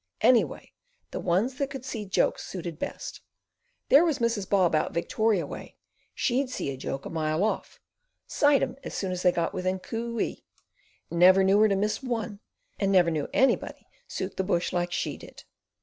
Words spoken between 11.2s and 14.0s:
knew her miss one, and never knew anybody